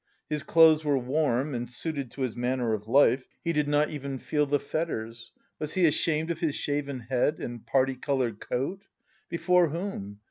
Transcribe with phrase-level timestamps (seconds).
[0.31, 3.27] His clothes were warm and suited to his manner of life.
[3.43, 5.31] He did not even feel the fetters.
[5.59, 8.81] Was he ashamed of his shaven head and parti coloured coat?
[9.29, 10.17] Before whom?